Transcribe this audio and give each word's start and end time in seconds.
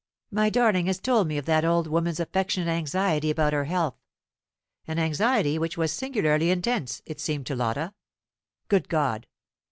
My 0.31 0.49
darling 0.49 0.87
has 0.87 0.97
told 0.97 1.27
me 1.27 1.37
of 1.37 1.45
that 1.45 1.63
old 1.63 1.85
woman's 1.85 2.19
affectionate 2.19 2.67
anxiety 2.71 3.29
about 3.29 3.53
her 3.53 3.65
health 3.65 3.93
an 4.87 4.97
anxiety 4.97 5.59
which 5.59 5.77
was 5.77 5.91
singularly 5.91 6.49
intense, 6.49 7.03
it 7.05 7.19
seemed 7.19 7.45
to 7.45 7.55
Lotta. 7.55 7.93
Good 8.67 8.89
God! 8.89 9.27